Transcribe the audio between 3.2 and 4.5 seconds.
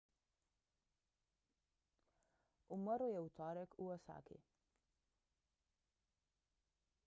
v torek v osaki